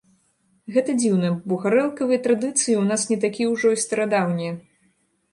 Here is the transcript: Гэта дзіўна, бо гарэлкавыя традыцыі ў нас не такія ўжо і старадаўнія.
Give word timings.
Гэта 0.75 0.93
дзіўна, 1.01 1.27
бо 1.51 1.59
гарэлкавыя 1.65 2.19
традыцыі 2.27 2.73
ў 2.77 2.83
нас 2.91 3.01
не 3.11 3.17
такія 3.27 3.51
ўжо 3.53 3.75
і 3.75 3.81
старадаўнія. 3.83 4.53